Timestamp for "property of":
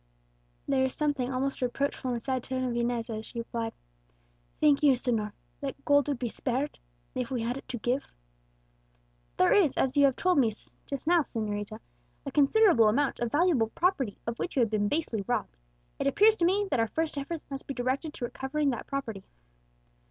13.75-14.39